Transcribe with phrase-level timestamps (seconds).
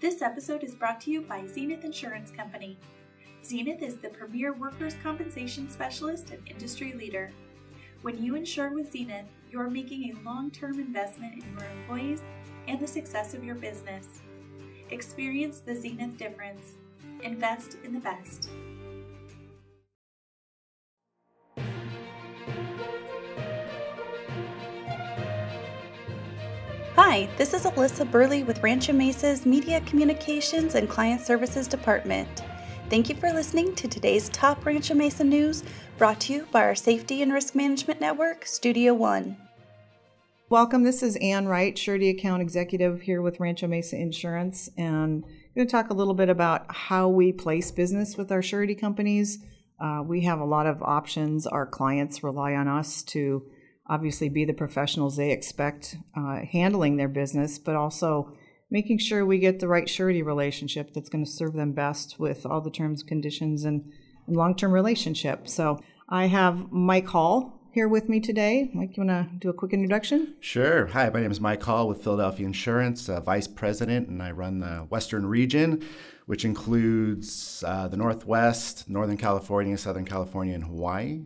[0.00, 2.78] This episode is brought to you by Zenith Insurance Company.
[3.44, 7.30] Zenith is the premier workers' compensation specialist and industry leader.
[8.00, 12.22] When you insure with Zenith, you're making a long term investment in your employees
[12.66, 14.06] and the success of your business.
[14.88, 16.78] Experience the Zenith difference.
[17.22, 18.48] Invest in the best.
[27.10, 32.44] Hi, this is Alyssa Burley with Rancho Mesa's Media Communications and Client Services Department.
[32.88, 35.64] Thank you for listening to today's top Rancho Mesa news
[35.98, 39.36] brought to you by our Safety and Risk Management Network, Studio One.
[40.50, 40.84] Welcome.
[40.84, 45.24] This is Anne Wright, Surety Account Executive here with Rancho Mesa Insurance, and I'm
[45.56, 49.40] going to talk a little bit about how we place business with our surety companies.
[49.80, 51.44] Uh, we have a lot of options.
[51.48, 53.50] Our clients rely on us to
[53.90, 58.32] obviously be the professionals they expect uh, handling their business, but also
[58.70, 62.46] making sure we get the right surety relationship that's going to serve them best with
[62.46, 63.92] all the terms, conditions, and,
[64.28, 65.48] and long term relationship.
[65.48, 68.70] So I have Mike Hall here with me today.
[68.72, 70.36] Mike, you want to do a quick introduction?
[70.38, 70.86] Sure.
[70.86, 74.60] Hi, my name is Mike Hall with Philadelphia Insurance, uh, Vice President, and I run
[74.60, 75.84] the Western region,
[76.26, 81.22] which includes uh, the Northwest, Northern California, Southern California, and Hawaii.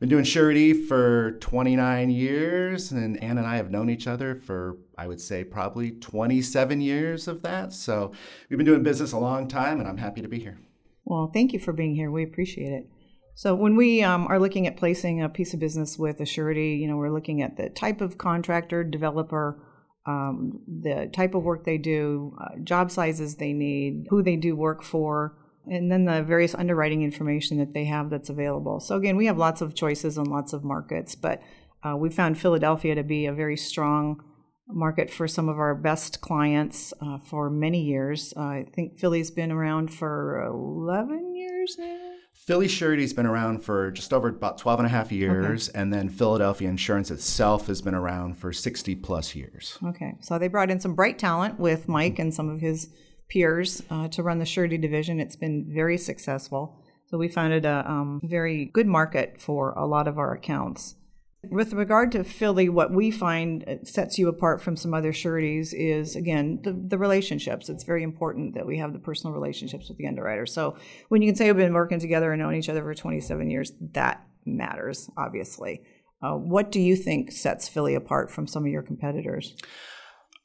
[0.00, 4.78] Been doing surety for 29 years, and Anne and I have known each other for,
[4.96, 7.74] I would say, probably 27 years of that.
[7.74, 8.12] So
[8.48, 10.58] we've been doing business a long time, and I'm happy to be here.
[11.04, 12.10] Well, thank you for being here.
[12.10, 12.88] We appreciate it.
[13.34, 16.78] So when we um, are looking at placing a piece of business with a surety,
[16.80, 19.62] you know, we're looking at the type of contractor, developer,
[20.06, 24.56] um, the type of work they do, uh, job sizes they need, who they do
[24.56, 25.36] work for,
[25.70, 28.80] and then the various underwriting information that they have that's available.
[28.80, 31.40] So again, we have lots of choices and lots of markets, but
[31.82, 34.22] uh, we found Philadelphia to be a very strong
[34.66, 38.34] market for some of our best clients uh, for many years.
[38.36, 41.98] Uh, I think Philly's been around for 11 years now.
[42.34, 45.78] Philly Surety's been around for just over about 12 and a half years, okay.
[45.78, 49.78] and then Philadelphia Insurance itself has been around for 60 plus years.
[49.84, 52.88] Okay, so they brought in some bright talent with Mike and some of his
[53.30, 55.20] peers uh, to run the surety division.
[55.20, 56.76] It's been very successful.
[57.06, 60.96] So we found it a um, very good market for a lot of our accounts.
[61.48, 66.14] With regard to Philly, what we find sets you apart from some other sureties is,
[66.14, 67.70] again, the, the relationships.
[67.70, 70.44] It's very important that we have the personal relationships with the underwriter.
[70.44, 70.76] So
[71.08, 73.72] when you can say we've been working together and known each other for 27 years,
[73.92, 75.82] that matters, obviously.
[76.22, 79.56] Uh, what do you think sets Philly apart from some of your competitors?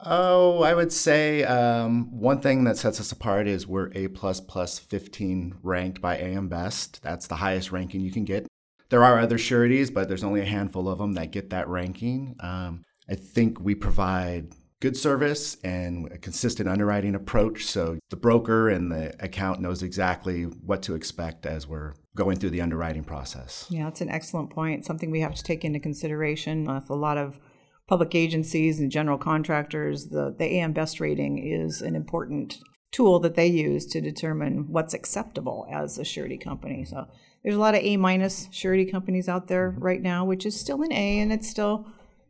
[0.00, 4.40] Oh, I would say um, one thing that sets us apart is we're A plus
[4.40, 7.02] plus 15 ranked by AM Best.
[7.02, 8.46] That's the highest ranking you can get.
[8.90, 12.36] There are other sureties, but there's only a handful of them that get that ranking.
[12.40, 17.66] Um, I think we provide good service and a consistent underwriting approach.
[17.66, 22.50] So the broker and the account knows exactly what to expect as we're going through
[22.50, 23.66] the underwriting process.
[23.70, 24.86] Yeah, that's an excellent point.
[24.86, 27.40] Something we have to take into consideration with a lot of
[27.88, 32.58] public agencies and general contractors, the, the AM Best rating is an important
[32.92, 36.84] tool that they use to determine what's acceptable as a surety company.
[36.84, 37.06] So
[37.42, 39.82] there's a lot of A minus surety companies out there mm-hmm.
[39.82, 41.86] right now, which is still an A, and it's still,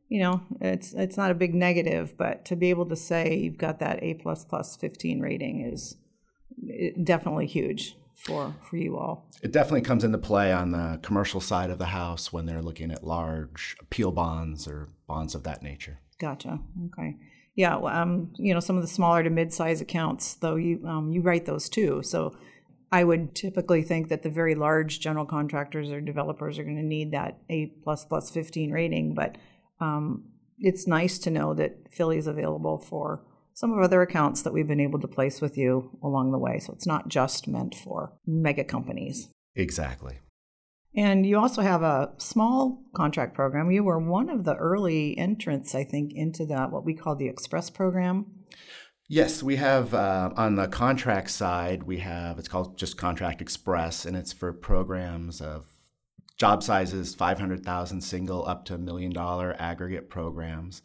[0.08, 3.58] you know, it's it's not a big negative, but to be able to say you've
[3.58, 5.96] got that A plus plus 15 rating is
[7.04, 9.26] definitely huge for for you all.
[9.42, 12.90] It definitely comes into play on the commercial side of the house when they're looking
[12.90, 16.00] at large appeal bonds or bonds of that nature.
[16.18, 16.58] Gotcha.
[16.86, 17.16] Okay.
[17.54, 17.76] Yeah.
[17.76, 21.46] Um, you know, some of the smaller to mid-size accounts, though, you um, you write
[21.46, 22.02] those too.
[22.02, 22.36] So
[22.90, 26.82] I would typically think that the very large general contractors or developers are going to
[26.82, 29.36] need that A plus plus 15 rating, but
[29.80, 30.24] um,
[30.58, 33.22] it's nice to know that Philly is available for
[33.58, 36.60] some of other accounts that we've been able to place with you along the way.
[36.60, 39.30] So it's not just meant for mega companies.
[39.56, 40.20] Exactly.
[40.94, 43.72] And you also have a small contract program.
[43.72, 47.26] You were one of the early entrants, I think, into that, what we call the
[47.26, 48.26] Express program.
[49.08, 54.06] Yes, we have uh, on the contract side, we have it's called just Contract Express,
[54.06, 55.66] and it's for programs of
[56.38, 60.80] job sizes 500,000 single up to a million dollar aggregate programs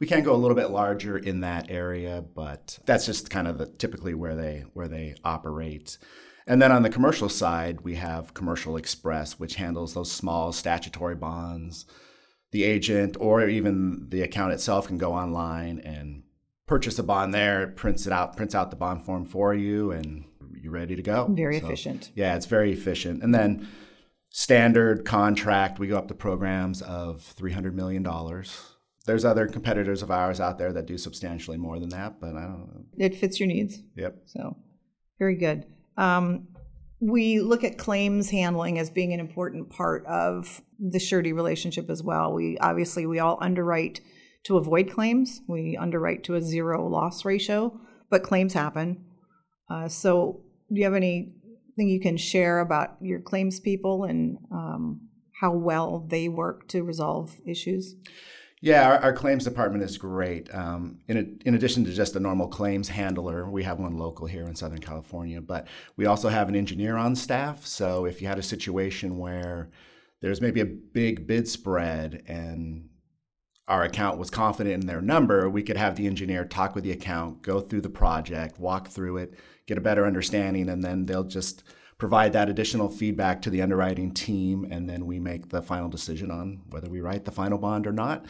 [0.00, 3.58] we can go a little bit larger in that area, but that's just kind of
[3.58, 5.98] the, typically where they where they operate.
[6.46, 11.14] And then on the commercial side, we have Commercial Express, which handles those small statutory
[11.14, 11.84] bonds.
[12.52, 16.22] The agent or even the account itself can go online and
[16.66, 19.90] purchase a bond there, it prints it out, prints out the bond form for you,
[19.90, 20.24] and
[20.62, 21.26] you're ready to go.
[21.28, 22.10] Very so, efficient.
[22.14, 23.22] Yeah, it's very efficient.
[23.22, 23.68] And then
[24.30, 28.06] standard contract, we go up to programs of $300 million
[29.08, 32.42] there's other competitors of ours out there that do substantially more than that, but I
[32.42, 32.84] don't know.
[32.98, 33.78] It fits your needs.
[33.96, 34.16] Yep.
[34.26, 34.54] So,
[35.18, 35.64] very good.
[35.96, 36.48] Um,
[37.00, 42.02] we look at claims handling as being an important part of the surety relationship as
[42.02, 42.34] well.
[42.34, 44.02] We obviously we all underwrite
[44.44, 45.40] to avoid claims.
[45.48, 47.80] We underwrite to a zero loss ratio,
[48.10, 49.06] but claims happen.
[49.70, 51.32] Uh, so, do you have anything
[51.78, 55.08] you can share about your claims people and um,
[55.40, 57.94] how well they work to resolve issues?
[58.60, 60.52] Yeah, our, our, claims department is great.
[60.52, 64.26] Um, in, a, in addition to just a normal claims handler, we have one local
[64.26, 67.64] here in Southern California, but we also have an engineer on staff.
[67.66, 69.70] So if you had a situation where
[70.20, 72.88] there's maybe a big bid spread and
[73.68, 76.90] our account was confident in their number, we could have the engineer talk with the
[76.90, 79.34] account, go through the project, walk through it,
[79.66, 81.62] get a better understanding, and then they'll just
[81.98, 86.30] provide that additional feedback to the underwriting team, and then we make the final decision
[86.30, 88.24] on whether we write the final bond or not.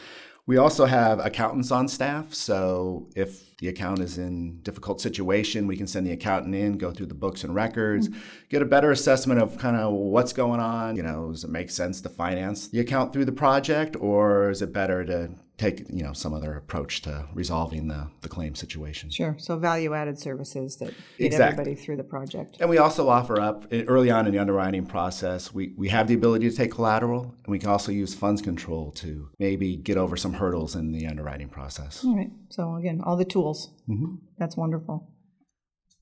[0.47, 5.77] We also have accountants on staff, so if the account is in difficult situation, we
[5.77, 8.19] can send the accountant in, go through the books and records, mm-hmm.
[8.49, 10.97] get a better assessment of kind of what's going on.
[10.97, 14.63] You know, does it make sense to finance the account through the project, or is
[14.63, 19.11] it better to take you know some other approach to resolving the, the claim situation.
[19.11, 19.35] Sure.
[19.39, 21.63] So value added services that get exactly.
[21.63, 22.57] everybody through the project.
[22.61, 26.15] And we also offer up early on in the underwriting process, we, we have the
[26.15, 30.17] ability to take collateral and we can also use funds control to maybe get over
[30.17, 32.05] some hurdles in the underwriting process.
[32.05, 32.31] All right.
[32.51, 33.73] So again, all the tools.
[33.89, 34.17] Mm-hmm.
[34.39, 35.11] That's wonderful.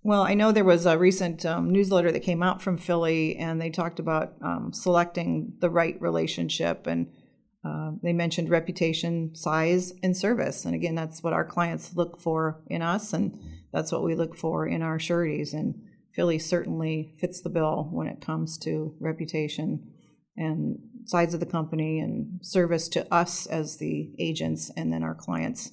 [0.02, 3.60] Well, I know there was a recent um, newsletter that came out from Philly, and
[3.60, 7.08] they talked about um, selecting the right relationship and
[7.66, 10.64] uh, they mentioned reputation, size, and service.
[10.64, 13.38] And again, that's what our clients look for in us, and
[13.72, 15.52] that's what we look for in our sureties.
[15.52, 15.74] And
[16.14, 19.92] Philly certainly fits the bill when it comes to reputation
[20.36, 25.14] and size of the company and service to us as the agents and then our
[25.14, 25.72] clients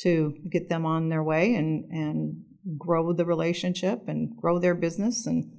[0.00, 2.42] to get them on their way and, and
[2.78, 5.26] grow the relationship and grow their business.
[5.26, 5.52] And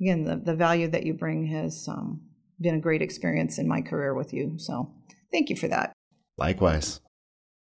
[0.00, 2.22] again, the, the value that you bring has um,
[2.60, 4.54] been a great experience in my career with you.
[4.58, 4.92] So
[5.34, 5.92] Thank you for that.
[6.38, 7.00] Likewise.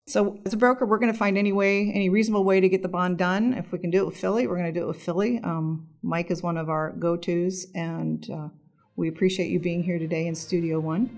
[0.05, 2.83] So, as a broker, we're going to find any way, any reasonable way to get
[2.83, 3.55] the bond done.
[3.55, 5.39] If we can do it with Philly, we're going to do it with Philly.
[5.43, 8.49] Um, Mike is one of our go tos, and uh,
[8.95, 11.17] we appreciate you being here today in Studio One.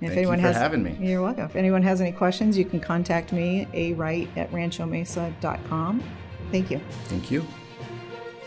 [0.00, 0.96] And if Thank anyone you for has, having me.
[0.98, 1.44] You're welcome.
[1.44, 6.02] If anyone has any questions, you can contact me, a wright at ranchomesa.com.
[6.50, 6.80] Thank you.
[7.04, 7.46] Thank you.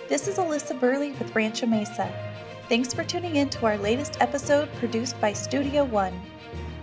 [0.09, 2.11] This is Alyssa Burley with Rancho Mesa.
[2.69, 6.13] Thanks for tuning in to our latest episode produced by Studio One.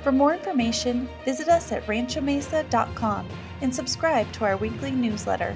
[0.02, 3.28] For more information, visit us at ranchomesa.com
[3.60, 5.54] and subscribe to our weekly newsletter.